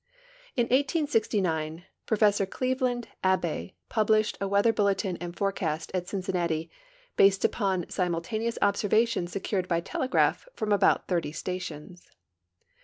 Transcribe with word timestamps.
In 0.55 0.63
1869 0.63 1.85
Professor 2.07 2.47
Cleveland 2.47 3.09
Al)be 3.23 3.75
published 3.87 4.35
a 4.41 4.47
weather 4.47 4.73
bulletin 4.73 5.15
and 5.17 5.37
forecast 5.37 5.91
at 5.93 6.07
Cincinnati, 6.07 6.71
based 7.17 7.45
upon 7.45 7.87
simultaneous 7.87 8.57
observations 8.63 9.31
secured 9.31 9.67
by 9.67 9.79
telegraph 9.79 10.47
from 10.55 10.71
about 10.71 11.07
30 11.07 11.33
stations. 11.33 12.09